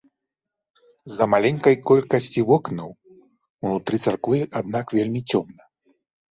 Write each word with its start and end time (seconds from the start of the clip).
З-за 1.09 1.27
маленькай 1.33 1.75
колькасці 1.91 2.45
вокнаў, 2.49 2.89
унутры 3.63 3.95
царквы, 4.09 4.39
аднак, 4.65 4.85
вельмі 5.01 5.27
цёмна. 5.29 5.63